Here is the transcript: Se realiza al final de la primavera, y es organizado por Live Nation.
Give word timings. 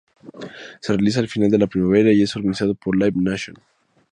Se 0.79 0.93
realiza 0.93 1.19
al 1.19 1.27
final 1.27 1.51
de 1.51 1.59
la 1.59 1.67
primavera, 1.67 2.11
y 2.11 2.23
es 2.23 2.35
organizado 2.35 2.73
por 2.73 2.95
Live 2.97 3.13
Nation. 3.17 3.55